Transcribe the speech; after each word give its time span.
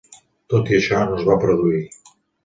Tot 0.53 0.71
i 0.71 0.77
això, 0.77 1.01
no 1.09 1.19
es 1.19 1.27
va 1.27 1.35
produir. 1.43 1.83